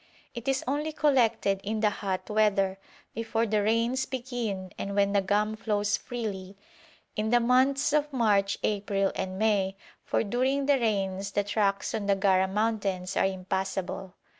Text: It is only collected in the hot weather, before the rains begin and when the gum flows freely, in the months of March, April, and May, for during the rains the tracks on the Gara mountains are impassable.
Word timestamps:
It 0.33 0.47
is 0.47 0.63
only 0.67 0.91
collected 0.93 1.61
in 1.63 1.81
the 1.81 1.91
hot 1.91 2.27
weather, 2.27 2.79
before 3.13 3.45
the 3.45 3.61
rains 3.61 4.07
begin 4.07 4.71
and 4.75 4.95
when 4.95 5.11
the 5.13 5.21
gum 5.21 5.55
flows 5.55 5.95
freely, 5.95 6.57
in 7.15 7.29
the 7.29 7.39
months 7.39 7.93
of 7.93 8.11
March, 8.11 8.57
April, 8.63 9.11
and 9.13 9.37
May, 9.37 9.75
for 10.03 10.23
during 10.23 10.65
the 10.65 10.79
rains 10.79 11.33
the 11.33 11.43
tracks 11.43 11.93
on 11.93 12.07
the 12.07 12.15
Gara 12.15 12.47
mountains 12.47 13.15
are 13.15 13.27
impassable. 13.27 14.15